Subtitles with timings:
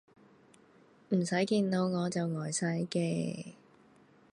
[1.09, 3.53] 唔使見到我就呆晒嘅